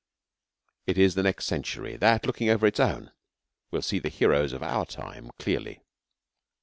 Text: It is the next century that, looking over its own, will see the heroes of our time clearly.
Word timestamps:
It 0.87 0.97
is 0.97 1.13
the 1.13 1.21
next 1.21 1.45
century 1.45 1.95
that, 1.95 2.25
looking 2.25 2.49
over 2.49 2.65
its 2.65 2.79
own, 2.79 3.11
will 3.69 3.83
see 3.83 3.99
the 3.99 4.09
heroes 4.09 4.51
of 4.51 4.63
our 4.63 4.83
time 4.87 5.29
clearly. 5.37 5.83